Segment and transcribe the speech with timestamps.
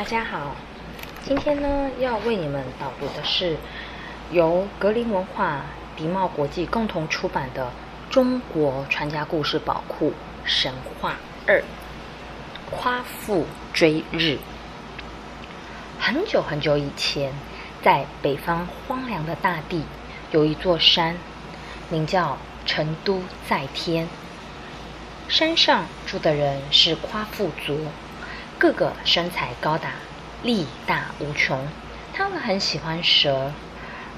[0.00, 0.56] 大家好，
[1.26, 3.58] 今天呢要为你们导读的是
[4.32, 5.60] 由格林文化、
[5.94, 7.66] 迪茂国际共同出版的
[8.10, 11.16] 《中国传家故事宝库神话
[11.46, 11.62] 二：
[12.70, 14.16] 夸父追日》。
[15.98, 17.30] 很久很久以前，
[17.82, 19.84] 在北方荒凉的大地，
[20.30, 21.14] 有一座山，
[21.90, 24.08] 名叫成都在天。
[25.28, 27.84] 山上住的人是夸父族。
[28.60, 29.92] 个个身材高大，
[30.42, 31.66] 力大无穷。
[32.12, 33.52] 他们很喜欢蛇，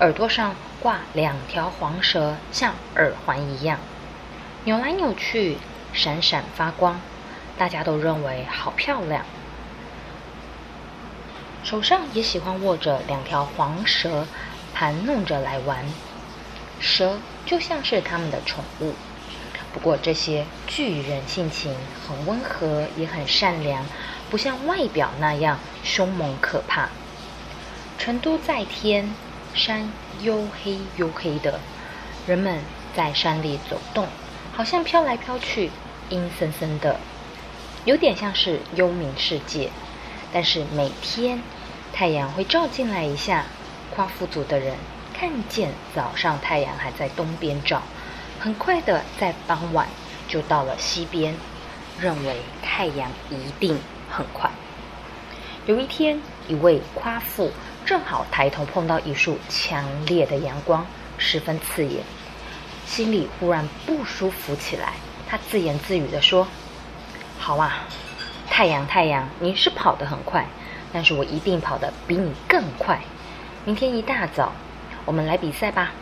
[0.00, 3.78] 耳朵上挂两条黄蛇，像耳环一样，
[4.64, 5.58] 扭来扭去，
[5.92, 7.00] 闪闪发光，
[7.56, 9.24] 大家都认为好漂亮。
[11.62, 14.26] 手上也喜欢握着两条黄蛇，
[14.74, 15.86] 盘弄着来玩。
[16.80, 18.94] 蛇就像是他们的宠物。
[19.72, 23.86] 不过这些巨人性情很温和，也很善良。
[24.32, 26.88] 不像外表那样凶猛可怕。
[27.98, 29.14] 成都在天，
[29.52, 31.60] 山黝黑黝黑的，
[32.26, 32.60] 人们
[32.96, 34.08] 在山里走动，
[34.54, 35.70] 好像飘来飘去，
[36.08, 36.98] 阴森森的，
[37.84, 39.68] 有点像是幽冥世界。
[40.32, 41.42] 但是每天
[41.92, 43.44] 太阳会照进来一下，
[43.94, 44.78] 夸父族的人
[45.12, 47.82] 看见早上太阳还在东边照，
[48.40, 49.86] 很快的在傍晚
[50.26, 51.36] 就到了西边，
[52.00, 53.78] 认为太阳一定。
[54.12, 54.50] 很快，
[55.64, 57.50] 有一天，一位夸父
[57.86, 62.04] 正好抬头碰到一束强烈的阳光，十分刺眼，
[62.84, 64.92] 心里忽然不舒服起来。
[65.26, 66.46] 他自言自语地说
[67.40, 67.84] ：“好啊，
[68.50, 70.46] 太阳，太阳，你是跑得很快，
[70.92, 73.00] 但是我一定跑得比你更快。
[73.64, 74.52] 明天一大早，
[75.06, 75.92] 我们来比赛吧！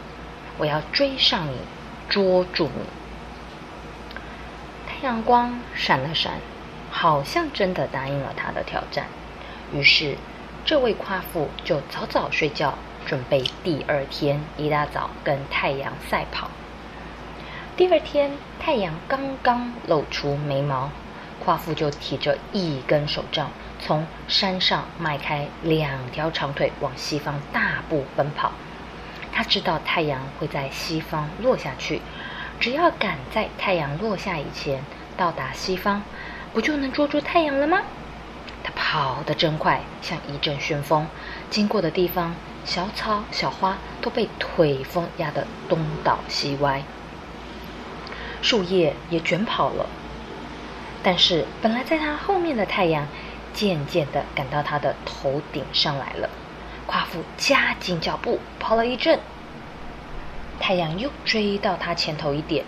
[0.59, 1.57] 我要追上你，
[2.09, 2.83] 捉住你。”
[4.91, 6.33] 太阳光闪了闪。
[6.91, 9.07] 好像真的答应了他的挑战，
[9.73, 10.17] 于是
[10.65, 12.75] 这位夸父就早早睡觉，
[13.07, 16.51] 准备第二天一大早跟太阳赛跑。
[17.77, 20.91] 第二天太阳刚刚露出眉毛，
[21.43, 28.53] 夸父就提着一根手杖，从山上迈开两条长腿往西方大步奔跑。
[29.33, 32.03] 他知道太阳会在西方落下去，
[32.59, 34.83] 只要赶在太阳落下以前
[35.17, 36.03] 到达西方。
[36.53, 37.83] 不就能捉住太阳了吗？
[38.63, 41.07] 他跑得真快，像一阵旋风，
[41.49, 42.35] 经过的地方，
[42.65, 46.83] 小草小花都被腿风压得东倒西歪，
[48.43, 49.87] 树叶也卷跑了。
[51.03, 53.07] 但是本来在他后面的太阳，
[53.55, 56.29] 渐渐地赶到他的头顶上来了。
[56.87, 59.19] 夸父加紧脚步跑了一阵，
[60.59, 62.65] 太阳又追到他前头一点，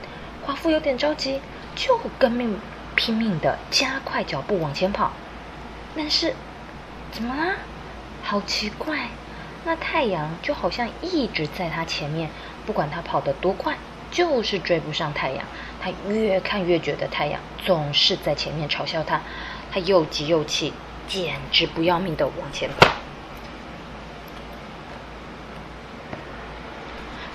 [0.47, 1.41] 夸父有点着急，
[1.75, 2.59] 就跟命。
[2.94, 5.12] 拼命的加快脚步往前跑，
[5.97, 6.34] 但是
[7.10, 7.56] 怎么啦？
[8.22, 9.08] 好奇怪，
[9.64, 12.30] 那太阳就好像一直在他前面，
[12.64, 13.76] 不管他跑得多快，
[14.10, 15.44] 就是追不上太阳。
[15.80, 19.20] 他越看越觉得太阳总是在前面嘲笑他，
[19.72, 20.72] 他又急又气，
[21.09, 22.92] 简直不要命的往前跑。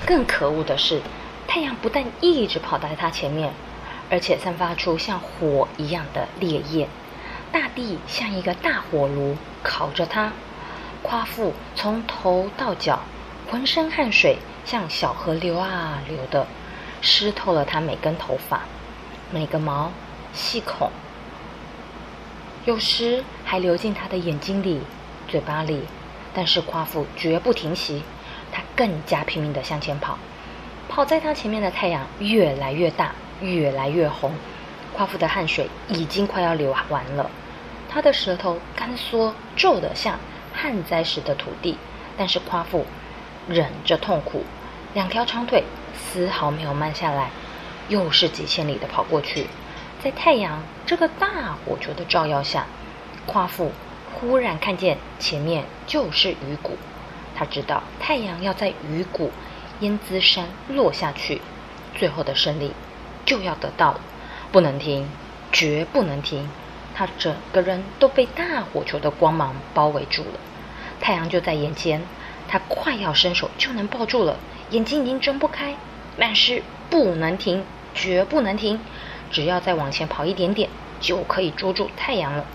[0.05, 1.01] 更可恶的是，
[1.45, 3.51] 太阳不但一直跑在他前面。
[4.09, 6.87] 而且散发出像火一样的烈焰，
[7.51, 10.31] 大地像一个大火炉烤着他。
[11.03, 12.99] 夸父从头到脚
[13.49, 16.47] 浑身汗水像小河流啊流的，
[17.01, 18.61] 湿透了他每根头发、
[19.31, 19.91] 每个毛
[20.33, 20.89] 细孔，
[22.65, 24.81] 有时还流进他的眼睛里、
[25.27, 25.83] 嘴巴里。
[26.33, 28.03] 但是夸父绝不停息，
[28.51, 30.19] 他更加拼命地向前跑。
[30.87, 33.11] 跑在他前面的太阳越来越大。
[33.41, 34.31] 越来越红，
[34.93, 37.29] 夸父的汗水已经快要流完了，
[37.89, 40.19] 他的舌头干缩皱得像
[40.53, 41.77] 旱灾时的土地。
[42.17, 42.83] 但是夸父
[43.47, 44.43] 忍着痛苦，
[44.95, 47.29] 两条长腿丝毫没有慢下来，
[47.89, 49.45] 又是几千里的跑过去。
[50.03, 52.65] 在太阳这个大火球的照耀下，
[53.27, 53.71] 夸父
[54.13, 56.75] 忽然看见前面就是鱼骨，
[57.35, 59.31] 他知道太阳要在鱼骨
[59.81, 61.39] 燕姿山落下去，
[61.95, 62.71] 最后的胜利。
[63.27, 63.99] 就要得到了，
[64.51, 65.07] 不能停，
[65.51, 66.49] 绝不能停！
[66.95, 70.39] 他整个人都被大火球的光芒包围住了，
[70.99, 72.01] 太阳就在眼前，
[72.47, 74.37] 他快要伸手就能抱住了，
[74.71, 75.75] 眼睛已经睁不开，
[76.17, 77.63] 但是不能停，
[77.93, 78.79] 绝不能停！
[79.29, 80.69] 只要再往前跑一点点，
[81.01, 82.45] 就可以捉住太阳了；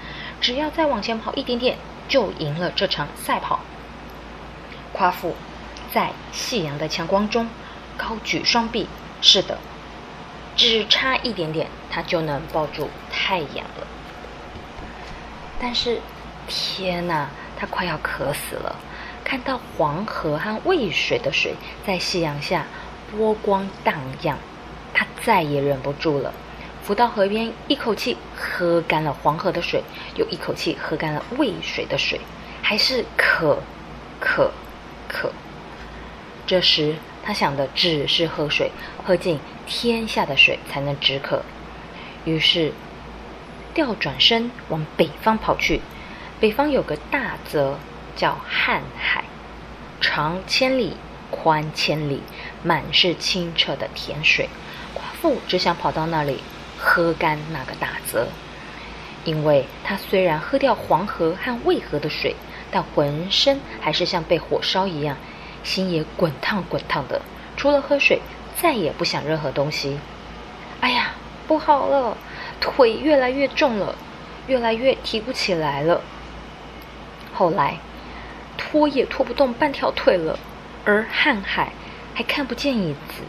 [0.40, 1.76] 只要再往前跑一点点，
[2.08, 3.60] 就赢了这场赛跑。
[4.94, 5.36] 夸父
[5.92, 7.48] 在夕阳的强光中
[7.96, 8.88] 高举双臂，
[9.20, 9.58] 是的。
[10.56, 13.86] 只差一点点，他就能抱住太阳了。
[15.60, 16.00] 但是
[16.46, 17.28] 天哪，
[17.58, 18.76] 他快要渴死了。
[19.24, 21.54] 看到黄河和渭水的水
[21.86, 22.66] 在夕阳下
[23.10, 24.36] 波光荡漾，
[24.92, 26.34] 他再也忍不住了，
[26.82, 29.82] 浮到河边，一口气喝干了黄河的水，
[30.16, 32.20] 又一口气喝干了渭水的水，
[32.60, 33.58] 还是渴，
[34.20, 34.50] 渴，
[35.08, 35.32] 渴。
[36.46, 38.70] 这时他想的只是喝水，
[39.04, 41.42] 喝尽天下的水才能止渴。
[42.24, 42.72] 于是
[43.74, 45.80] 调转身往北方跑去。
[46.40, 47.78] 北方有个大泽。
[48.14, 49.24] 叫瀚海，
[50.02, 50.98] 长千里，
[51.30, 52.20] 宽千里，
[52.62, 54.50] 满是清澈的甜水。
[54.92, 56.42] 夸父只想跑到那里
[56.78, 58.28] 喝干那个大泽，
[59.24, 62.36] 因为他虽然喝掉黄河和渭河的水，
[62.70, 65.16] 但浑身还是像被火烧一样，
[65.62, 67.22] 心也滚烫滚烫的。
[67.56, 68.20] 除了喝水，
[68.60, 69.98] 再也不想任何东西。
[70.80, 71.12] 哎呀，
[71.46, 72.16] 不好了，
[72.60, 73.94] 腿越来越重了，
[74.46, 76.00] 越来越提不起来了。
[77.32, 77.78] 后来。
[78.58, 80.38] 拖也拖不动半条腿了，
[80.84, 81.72] 而瀚海
[82.14, 83.22] 还看不见影子。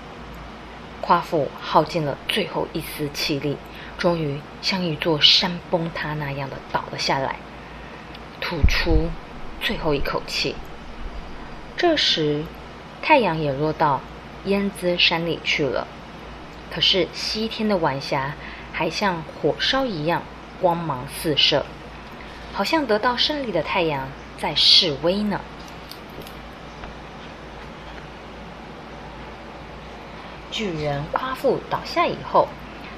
[1.01, 3.57] 夸父耗尽了最后一丝气力，
[3.97, 7.38] 终于像一座山崩塌那样的倒了下来，
[8.39, 9.09] 吐出
[9.62, 10.56] 最后一口气。
[11.83, 12.45] 这时，
[13.01, 14.00] 太阳也落到
[14.45, 15.85] 燕姿山里去了。
[16.71, 18.35] 可是西天的晚霞
[18.71, 20.24] 还像火烧一样
[20.62, 21.65] 光芒四射，
[22.53, 24.07] 好像得到胜利的太阳。
[24.38, 25.41] 在示威呢。
[30.51, 32.47] 巨人夸父倒下以后，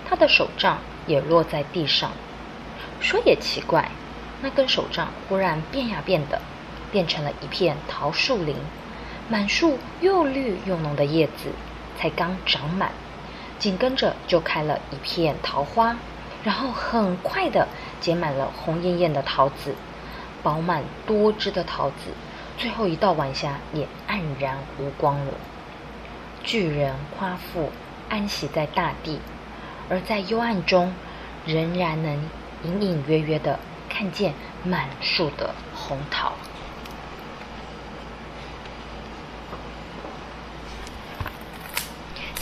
[0.08, 0.78] 他的手杖
[1.08, 2.12] 也落在地上。
[3.00, 3.90] 说也奇怪，
[4.44, 6.40] 那根手杖忽然变呀变的，
[6.96, 8.56] 变成了一片桃树林，
[9.28, 11.52] 满树又绿又浓的叶子
[11.98, 12.94] 才刚长满，
[13.60, 15.98] 紧跟着就开了一片桃花，
[16.46, 17.68] 然后很快的
[18.00, 19.76] 结满了红艳艳的桃子。
[20.42, 22.14] 饱满多汁的桃子，
[22.58, 25.34] 最后一道晚霞也黯然无光了。
[26.46, 27.74] 巨人夸父
[28.08, 29.20] 安息在大地，
[29.90, 30.94] 而在幽暗中，
[31.46, 32.30] 仍然能
[32.64, 33.60] 隐隐约约的
[33.90, 34.34] 看见
[34.64, 36.32] 满树的红桃。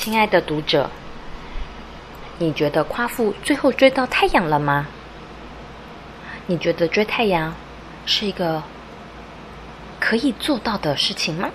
[0.03, 0.89] 亲爱的读者，
[2.37, 4.85] 你觉得夸父最后追到太阳了吗？
[6.45, 7.55] 你觉得追太阳？
[8.05, 8.61] 是一个
[10.01, 11.49] 可以做到的事情吗？